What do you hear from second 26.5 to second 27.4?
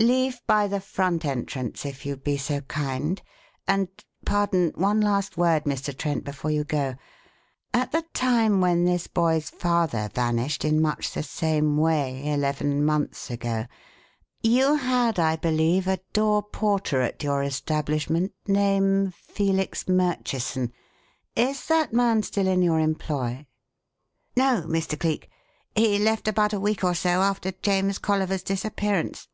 a week or so